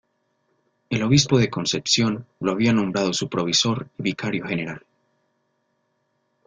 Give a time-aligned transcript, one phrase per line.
[0.89, 4.83] El obispo de Concepción lo había nombrado su provisor y vicario general.